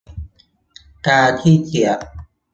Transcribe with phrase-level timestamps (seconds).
[1.05, 1.99] ตาขี้เกียจ!